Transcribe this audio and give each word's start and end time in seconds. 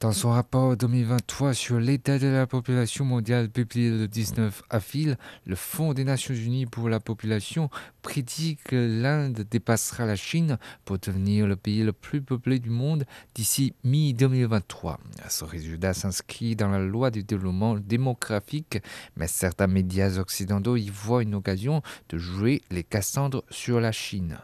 Dans 0.00 0.12
son 0.12 0.30
rapport 0.30 0.76
2023 0.76 1.54
sur 1.54 1.80
l'état 1.80 2.20
de 2.20 2.28
la 2.28 2.46
population 2.46 3.04
mondiale 3.04 3.48
publié 3.48 3.90
le 3.90 4.06
19 4.06 4.62
avril, 4.70 5.18
le 5.44 5.56
Fonds 5.56 5.92
des 5.92 6.04
Nations 6.04 6.34
Unies 6.34 6.66
pour 6.66 6.88
la 6.88 7.00
population 7.00 7.68
prédit 8.00 8.58
que 8.62 8.76
l'Inde 8.76 9.44
dépassera 9.50 10.06
la 10.06 10.14
Chine 10.14 10.56
pour 10.84 11.00
devenir 11.00 11.48
le 11.48 11.56
pays 11.56 11.82
le 11.82 11.92
plus 11.92 12.22
peuplé 12.22 12.60
du 12.60 12.70
monde 12.70 13.06
d'ici 13.34 13.74
mi-2023. 13.82 14.98
Ce 15.28 15.44
résultat 15.44 15.94
s'inscrit 15.94 16.54
dans 16.54 16.68
la 16.68 16.78
loi 16.78 17.10
du 17.10 17.24
développement 17.24 17.76
démographique, 17.76 18.78
mais 19.16 19.26
certains 19.26 19.66
médias 19.66 20.18
occidentaux 20.18 20.76
y 20.76 20.90
voient 20.90 21.24
une 21.24 21.34
occasion 21.34 21.82
de 22.08 22.18
jouer 22.18 22.62
les 22.70 22.84
Cassandres 22.84 23.42
sur 23.50 23.80
la 23.80 23.90
Chine. 23.90 24.38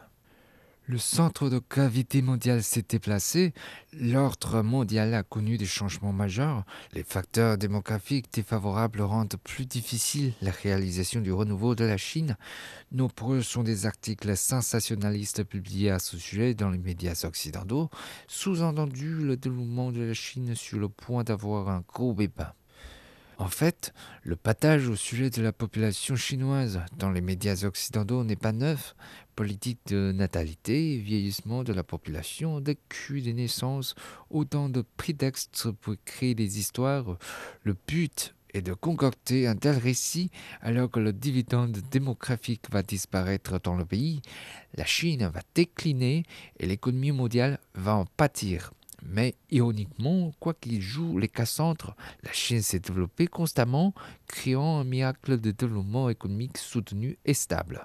Le 0.87 0.99
centre 0.99 1.49
de 1.49 1.63
gravité 1.71 2.21
mondial 2.21 2.63
s'est 2.63 2.85
déplacé, 2.87 3.55
l'ordre 3.95 4.61
mondial 4.61 5.15
a 5.15 5.23
connu 5.23 5.57
des 5.57 5.65
changements 5.65 6.13
majeurs, 6.13 6.63
les 6.93 7.03
facteurs 7.03 7.57
démographiques 7.57 8.31
défavorables 8.31 9.01
rendent 9.01 9.37
plus 9.43 9.65
difficile 9.65 10.35
la 10.43 10.51
réalisation 10.51 11.23
du 11.23 11.33
renouveau 11.33 11.75
de 11.75 11.85
la 11.85 11.97
Chine. 11.97 12.37
Nombreux 12.93 13.41
sont 13.41 13.63
des 13.63 13.87
articles 13.87 14.37
sensationnalistes 14.37 15.45
publiés 15.45 15.91
à 15.91 15.99
ce 15.99 16.19
sujet 16.19 16.53
dans 16.53 16.69
les 16.69 16.77
médias 16.77 17.25
occidentaux, 17.25 17.89
sous-entendu 18.29 19.15
le 19.15 19.39
développement 19.39 19.91
de 19.91 20.03
la 20.03 20.15
Chine 20.15 20.55
sur 20.55 20.79
le 20.79 20.91
point 20.91 21.25
d'avoir 21.25 21.71
un 21.71 21.83
gros 21.89 22.13
débat. 22.13 22.55
En 23.39 23.49
fait, 23.49 23.93
le 24.23 24.37
patage 24.37 24.89
au 24.89 24.95
sujet 24.95 25.29
de 25.29 25.43
la 25.43 25.53
population 25.53 26.15
chinoise 26.15 26.81
dans 26.97 27.11
les 27.11 27.21
médias 27.21 27.65
occidentaux 27.65 28.23
n'est 28.23 28.37
pas 28.37 28.53
neuf. 28.53 28.95
Politique 29.37 29.81
de 29.87 30.13
natalité, 30.13 30.97
vieillissement 30.99 31.65
de 31.65 31.73
la 31.73 31.83
population, 31.83 32.61
décul 32.61 33.25
des 33.25 33.33
naissances, 33.33 33.97
autant 34.31 34.69
de 34.69 34.85
prétextes 34.97 35.73
pour 35.73 35.97
créer 36.05 36.37
des 36.37 36.61
histoires. 36.61 37.19
Le 37.65 37.77
but 37.89 38.35
est 38.53 38.63
de 38.63 38.75
concocter 38.75 39.49
un 39.49 39.57
tel 39.57 39.77
récit 39.77 40.31
alors 40.61 40.89
que 40.89 41.01
le 41.01 41.13
dividende 41.13 41.77
démographique 41.91 42.71
va 42.71 42.85
disparaître 42.85 43.61
dans 43.61 43.75
le 43.75 43.85
pays, 43.85 44.23
la 44.77 44.85
Chine 44.85 45.27
va 45.27 45.41
décliner 45.57 46.23
et 46.61 46.67
l'économie 46.67 47.11
mondiale 47.11 47.59
va 47.75 47.97
en 47.97 48.07
pâtir. 48.07 48.73
Mais 49.03 49.35
ironiquement, 49.51 50.33
quoi 50.39 50.55
qu'il 50.55 50.81
joue 50.81 51.19
les 51.19 51.29
Cassandres, 51.29 51.97
la 52.23 52.33
Chine 52.33 52.63
s'est 52.63 52.79
développée 52.79 53.27
constamment, 53.27 53.95
créant 54.29 54.79
un 54.79 54.85
miracle 54.85 55.41
de 55.41 55.51
développement 55.51 56.09
économique 56.09 56.57
soutenu 56.57 57.19
et 57.25 57.35
stable. 57.35 57.85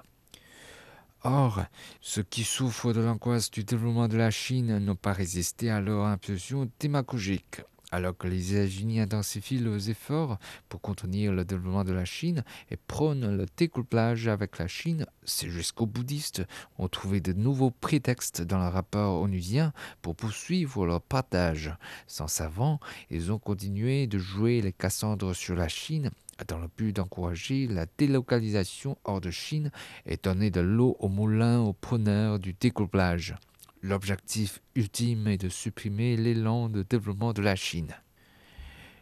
Or, 1.22 1.64
ceux 2.00 2.22
qui 2.22 2.44
souffrent 2.44 2.94
de 2.94 3.00
l'angoisse 3.00 3.50
du 3.50 3.62
développement 3.62 4.08
de 4.08 4.16
la 4.16 4.30
Chine 4.30 4.78
n'ont 4.78 4.96
pas 4.96 5.12
résisté 5.12 5.68
à 5.68 5.80
leur 5.80 6.06
impulsion 6.06 6.70
démagogique. 6.80 7.60
Alors 7.92 8.16
que 8.16 8.26
les 8.28 8.54
États-Unis 8.54 9.00
intensifient 9.00 9.58
leurs 9.58 9.90
efforts 9.90 10.38
pour 10.68 10.80
contenir 10.80 11.32
le 11.32 11.44
développement 11.44 11.84
de 11.84 11.92
la 11.92 12.06
Chine 12.06 12.42
et 12.70 12.76
prônent 12.76 13.36
le 13.36 13.46
découplage 13.56 14.28
avec 14.28 14.58
la 14.58 14.68
Chine, 14.68 15.06
ces 15.24 15.50
jusqu'aux 15.50 15.86
bouddhistes 15.86 16.42
ont 16.78 16.88
trouvé 16.88 17.20
de 17.20 17.34
nouveaux 17.34 17.72
prétextes 17.72 18.40
dans 18.40 18.58
le 18.58 18.68
rapport 18.68 19.20
onusien 19.20 19.74
pour 20.00 20.16
poursuivre 20.16 20.86
leur 20.86 21.02
partage. 21.02 21.74
Sans 22.06 22.28
savant, 22.28 22.80
ils 23.10 23.30
ont 23.30 23.38
continué 23.38 24.06
de 24.06 24.18
jouer 24.18 24.62
les 24.62 24.72
Cassandres 24.72 25.34
sur 25.34 25.56
la 25.56 25.68
Chine 25.68 26.10
dans 26.46 26.58
le 26.58 26.68
but 26.76 26.94
d'encourager 26.94 27.66
la 27.66 27.86
délocalisation 27.98 28.96
hors 29.04 29.20
de 29.20 29.30
Chine 29.30 29.70
et 30.06 30.16
donner 30.16 30.50
de 30.50 30.60
l'eau 30.60 30.96
au 30.98 31.08
moulin 31.08 31.60
aux 31.60 31.72
preneurs 31.72 32.38
du 32.38 32.54
découplage. 32.54 33.34
L'objectif 33.82 34.60
ultime 34.74 35.26
est 35.28 35.38
de 35.38 35.48
supprimer 35.48 36.16
l'élan 36.16 36.68
de 36.68 36.82
développement 36.82 37.32
de 37.32 37.42
la 37.42 37.56
Chine. 37.56 37.94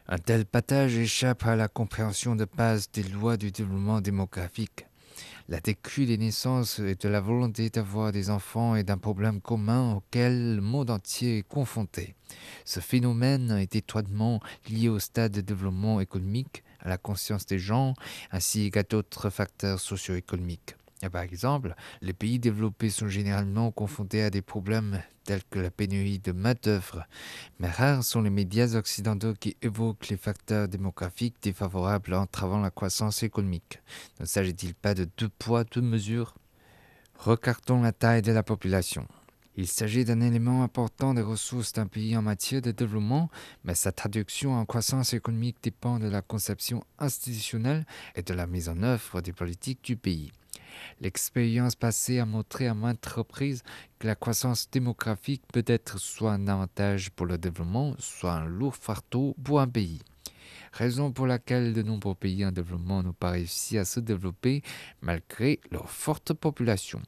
Un 0.07 0.19
tel 0.19 0.47
patage 0.47 0.97
échappe 0.97 1.45
à 1.45 1.57
la 1.57 1.69
compréhension 1.69 2.37
de 2.37 2.47
base 2.47 2.91
des 2.93 3.03
lois 3.03 3.37
du 3.37 3.51
développement 3.51 4.01
démographique. 4.01 4.87
La 5.49 5.61
décrue 5.61 6.07
des 6.07 6.19
naissances 6.19 6.79
et 6.79 6.95
de 6.95 7.09
la 7.09 7.21
volonté 7.21 7.71
d'avoir 7.71 8.13
des 8.13 8.31
enfants 8.31 8.77
est 8.77 8.91
un 8.91 8.99
problème 8.99 9.41
commun 9.41 9.95
auquel 9.95 10.57
le 10.57 10.61
monde 10.61 10.91
entier 10.91 11.39
est 11.39 11.43
confronté. 11.43 12.15
Ce 12.65 12.81
phénomène 12.81 13.51
est 13.53 13.75
étroitement 13.75 14.41
lié 14.71 14.89
au 14.89 14.99
stade 14.99 15.33
de 15.33 15.41
développement 15.41 16.01
économique, 16.01 16.63
à 16.81 16.89
la 16.89 16.99
conscience 16.99 17.47
des 17.47 17.59
gens, 17.59 17.95
ainsi 18.31 18.71
qu'à 18.71 18.83
d'autres 18.83 19.31
facteurs 19.31 19.81
socio-économiques. 19.81 20.77
Par 21.13 21.23
exemple, 21.23 21.77
les 22.03 22.13
pays 22.13 22.41
développés 22.41 22.91
sont 22.91 23.09
généralement 23.09 23.71
confrontés 23.71 24.25
à 24.25 24.31
des 24.31 24.43
problèmes 24.43 25.01
tels 25.23 25.45
que 25.45 25.61
la 25.61 25.71
pénurie 25.71 26.19
de 26.19 26.33
main-d'œuvre, 26.33 27.07
mais 27.61 27.71
rares 27.71 28.03
sont 28.03 28.23
les 28.23 28.31
médias 28.31 28.75
occidentaux 28.75 29.35
qui 29.35 29.57
évoquent 29.63 30.09
les 30.09 30.17
facteurs 30.17 30.67
démographiques 30.67 31.37
défavorables 31.41 32.15
entravant 32.15 32.59
la 32.59 32.71
croissance 32.71 33.23
économique. 33.23 33.81
Ne 34.19 34.25
s'agit-il 34.25 34.75
pas 34.75 34.95
de 34.95 35.07
deux 35.17 35.29
poids, 35.29 35.65
deux 35.65 35.83
mesures? 35.83 36.35
Regardons 37.15 37.81
la 37.81 37.93
taille 37.93 38.23
de 38.23 38.33
la 38.33 38.43
population. 38.43 39.07
Il 39.61 39.67
s'agit 39.67 40.05
d'un 40.05 40.21
élément 40.21 40.63
important 40.63 41.15
des 41.15 41.21
ressources 41.21 41.73
d'un 41.73 41.89
pays 41.89 42.17
en 42.17 42.23
matière 42.23 42.63
de 42.63 42.71
développement, 42.71 43.29
mais 43.65 43.75
sa 43.75 43.91
traduction 43.91 44.55
en 44.55 44.65
croissance 44.65 45.15
économique 45.15 45.57
dépend 45.61 45.99
de 45.99 46.07
la 46.07 46.23
conception 46.23 46.85
institutionnelle 47.01 47.85
et 48.15 48.23
de 48.23 48.35
la 48.35 48.47
mise 48.47 48.69
en 48.69 48.85
œuvre 48.85 49.21
des 49.21 49.33
politiques 49.33 49.83
du 49.83 49.97
pays. 49.97 50.31
L'expérience 51.01 51.75
passée 51.75 52.21
a 52.21 52.25
montré 52.25 52.69
à 52.69 52.75
maintes 52.75 53.05
reprises 53.05 53.65
que 53.99 54.07
la 54.07 54.15
croissance 54.15 54.71
démographique 54.71 55.43
peut 55.53 55.65
être 55.67 55.99
soit 55.99 56.35
un 56.35 56.47
avantage 56.47 57.11
pour 57.11 57.27
le 57.27 57.37
développement, 57.37 57.97
soit 57.99 58.35
un 58.35 58.47
lourd 58.47 58.77
fardeau 58.77 59.35
pour 59.43 59.61
un 59.61 59.67
pays. 59.67 59.99
Raison 60.73 61.11
pour 61.11 61.27
laquelle 61.27 61.73
de 61.73 61.83
nombreux 61.83 62.15
pays 62.15 62.47
en 62.47 62.53
développement 62.53 63.03
n'ont 63.03 63.13
pas 63.13 63.31
réussi 63.31 63.77
à 63.77 63.85
se 63.85 63.99
développer 63.99 64.63
malgré 65.01 65.59
leur 65.73 65.91
forte 65.91 66.33
population. 66.33 67.03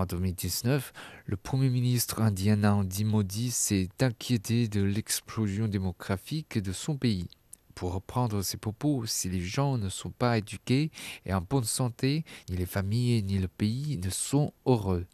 En 0.00 0.06
2019, 0.06 0.94
le 1.26 1.36
Premier 1.36 1.68
ministre 1.68 2.22
indien 2.22 2.56
Narendra 2.56 3.04
Modi 3.04 3.50
s'est 3.50 3.90
inquiété 4.00 4.66
de 4.66 4.80
l'explosion 4.80 5.68
démographique 5.68 6.56
de 6.56 6.72
son 6.72 6.96
pays. 6.96 7.28
Pour 7.74 7.92
reprendre 7.92 8.40
ses 8.40 8.56
propos, 8.56 9.04
si 9.04 9.28
les 9.28 9.42
gens 9.42 9.76
ne 9.76 9.90
sont 9.90 10.08
pas 10.08 10.38
éduqués 10.38 10.90
et 11.26 11.34
en 11.34 11.42
bonne 11.42 11.64
santé, 11.64 12.24
ni 12.48 12.56
les 12.56 12.64
familles 12.64 13.22
ni 13.24 13.38
le 13.38 13.48
pays 13.48 13.98
ne 13.98 14.08
sont 14.08 14.54
heureux. 14.64 15.04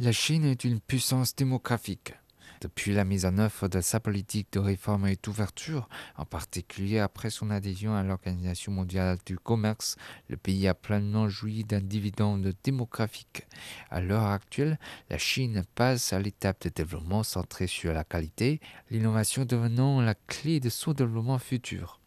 La 0.00 0.10
Chine 0.10 0.44
est 0.44 0.64
une 0.64 0.80
puissance 0.80 1.36
démographique. 1.36 2.14
Depuis 2.60 2.92
la 2.92 3.04
mise 3.04 3.26
en 3.26 3.38
œuvre 3.38 3.68
de 3.68 3.80
sa 3.80 4.00
politique 4.00 4.52
de 4.52 4.58
réforme 4.58 5.06
et 5.06 5.18
d'ouverture, 5.22 5.88
en 6.16 6.24
particulier 6.24 6.98
après 6.98 7.30
son 7.30 7.50
adhésion 7.50 7.94
à 7.94 8.02
l'Organisation 8.02 8.72
mondiale 8.72 9.18
du 9.26 9.38
commerce, 9.38 9.96
le 10.28 10.36
pays 10.36 10.68
a 10.68 10.74
pleinement 10.74 11.28
joui 11.28 11.64
d'un 11.64 11.80
dividende 11.80 12.52
démographique. 12.62 13.46
À 13.90 14.00
l'heure 14.00 14.26
actuelle, 14.26 14.78
la 15.10 15.18
Chine 15.18 15.64
passe 15.74 16.12
à 16.12 16.20
l'étape 16.20 16.62
de 16.62 16.70
développement 16.70 17.22
centrée 17.22 17.66
sur 17.66 17.92
la 17.92 18.04
qualité, 18.04 18.60
l'innovation 18.90 19.44
devenant 19.44 20.00
la 20.00 20.14
clé 20.14 20.60
de 20.60 20.68
son 20.68 20.92
développement 20.92 21.38
futur. 21.38 22.00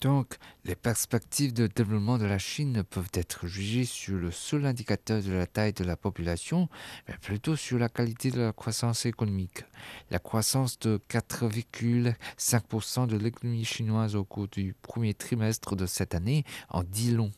Donc, 0.00 0.36
les 0.64 0.76
perspectives 0.76 1.52
de 1.52 1.66
développement 1.66 2.18
de 2.18 2.24
la 2.24 2.38
Chine 2.38 2.72
ne 2.72 2.82
peuvent 2.82 3.10
être 3.14 3.48
jugées 3.48 3.84
sur 3.84 4.16
le 4.16 4.30
seul 4.30 4.64
indicateur 4.64 5.22
de 5.22 5.32
la 5.32 5.46
taille 5.46 5.72
de 5.72 5.82
la 5.82 5.96
population, 5.96 6.68
mais 7.08 7.16
plutôt 7.20 7.56
sur 7.56 7.80
la 7.80 7.88
qualité 7.88 8.30
de 8.30 8.40
la 8.40 8.52
croissance 8.52 9.06
économique. 9.06 9.64
La 10.10 10.20
croissance 10.20 10.78
de 10.78 11.00
4,5% 11.10 13.08
de 13.08 13.16
l'économie 13.16 13.64
chinoise 13.64 14.14
au 14.14 14.24
cours 14.24 14.46
du 14.46 14.74
premier 14.82 15.14
trimestre 15.14 15.74
de 15.74 15.86
cette 15.86 16.14
année 16.14 16.44
en 16.68 16.84
dit 16.84 17.10
long. 17.10 17.32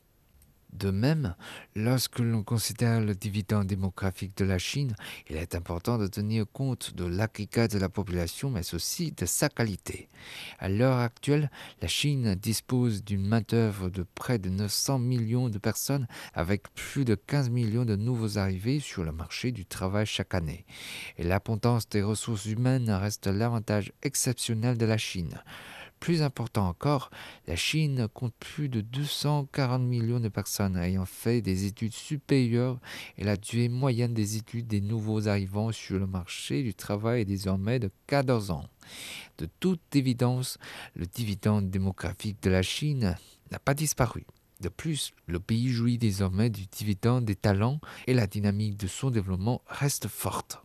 De 0.72 0.90
même, 0.90 1.34
lorsque 1.75 2.20
l'on 2.20 2.43
considère 2.43 3.00
le 3.00 3.14
dividende 3.14 3.67
démographique 3.67 4.37
de 4.37 4.44
la 4.44 4.58
Chine, 4.58 4.94
il 5.28 5.37
est 5.37 5.55
important 5.55 5.99
de 5.99 6.06
tenir 6.06 6.44
compte 6.52 6.94
de 6.94 7.05
l'agrégat 7.05 7.69
de 7.69 7.78
la 7.78 7.88
population, 7.88 8.50
mais 8.50 8.75
aussi 8.75 9.12
de 9.12 9.26
sa 9.26 9.49
qualité. 9.49 10.08
À 10.58 10.69
l'heure 10.69 10.99
actuelle, 10.99 11.50
la 11.82 11.88
Chine 11.88 12.34
dispose 12.34 13.05
d'une 13.05 13.26
main-d'œuvre 13.26 13.90
de 13.90 14.05
près 14.14 14.38
de 14.38 14.49
900 14.49 15.00
millions 15.00 15.49
de 15.49 15.58
personnes, 15.58 16.06
avec 16.34 16.73
plus 16.75 17.05
de 17.05 17.14
15 17.14 17.50
millions 17.50 17.84
de 17.84 17.96
nouveaux 17.96 18.38
arrivés 18.38 18.81
sur 18.81 19.02
le 19.02 19.12
marché 19.12 19.52
du 19.52 19.66
travail 19.66 20.06
chaque 20.06 20.34
année. 20.34 20.64
Et 21.19 21.25
l'abondance 21.25 21.88
des 21.88 22.02
ressources 22.02 22.46
humaines 22.46 22.90
reste 22.90 23.26
l'avantage 23.26 23.93
exceptionnel 24.02 24.78
de 24.78 24.87
la 24.87 24.99
Chine. 24.99 25.43
Plus 26.00 26.23
important 26.23 26.67
encore, 26.67 27.11
la 27.47 27.56
Chine 27.56 28.08
compte 28.14 28.32
plus 28.41 28.70
de 28.70 28.81
240 28.81 29.82
millions 29.82 30.19
de 30.19 30.29
personnes 30.29 30.79
ayant 30.79 31.05
fait 31.05 31.43
des 31.43 31.67
études 31.67 31.93
supérieures 31.93 32.81
et 33.19 33.25
la 33.25 33.37
durée 33.37 33.69
moyenne 33.69 34.14
des 34.14 34.38
études 34.38 34.67
des 34.67 34.81
nouveaux 34.81 35.29
arrivants 35.29 35.73
sur 35.73 35.99
le 35.99 36.06
marché 36.06 36.62
du 36.62 36.73
travail 36.73 37.20
est 37.20 37.26
désormais 37.26 37.79
de 37.79 37.91
14 38.06 38.50
ans. 38.50 38.64
De 39.37 39.47
toute 39.61 39.94
évidence, 39.94 40.56
le 40.97 41.05
dividende 41.05 41.70
démographique 41.70 42.43
de 42.43 42.49
la 42.49 42.62
Chine 42.62 43.14
n'a 43.50 43.58
pas 43.58 43.75
disparu. 43.75 44.25
De 44.62 44.70
plus, 44.70 45.12
le 45.26 45.38
pays 45.38 45.69
jouit 45.69 45.99
désormais 45.99 46.49
du 46.49 46.64
dividende 46.67 47.26
des 47.26 47.37
talents 47.37 47.81
et 48.06 48.14
la 48.14 48.26
dynamique 48.26 48.79
de 48.79 48.87
son 48.87 49.11
développement 49.11 49.61
reste 49.67 50.08
forte. 50.08 50.62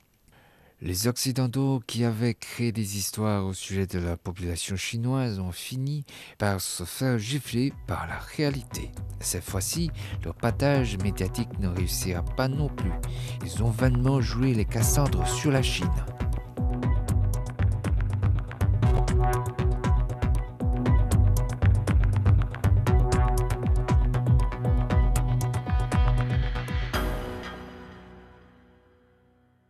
Les 0.86 1.08
Occidentaux 1.08 1.82
qui 1.88 2.04
avaient 2.04 2.36
créé 2.36 2.72
des 2.72 2.98
histoires 3.00 3.44
au 3.44 3.54
sujet 3.54 3.88
de 3.88 3.98
la 3.98 4.18
population 4.18 4.76
chinoise 4.76 5.40
ont 5.40 5.52
fini 5.52 6.06
par 6.38 6.62
se 6.62 6.84
faire 6.84 7.18
gifler 7.18 7.74
par 7.88 8.06
la 8.06 8.20
réalité. 8.20 8.92
Cette 9.20 9.44
fois-ci, 9.44 9.90
leur 10.24 10.36
patage 10.36 11.00
médiatique 11.00 11.58
ne 11.58 11.70
réussira 11.70 12.22
pas 12.22 12.48
non 12.48 12.70
plus. 12.70 12.92
Ils 13.44 13.64
ont 13.64 13.72
vainement 13.72 14.22
joué 14.22 14.54
les 14.54 14.66
Cassandres 14.66 15.28
sur 15.28 15.50
la 15.50 15.64
Chine. 15.64 15.90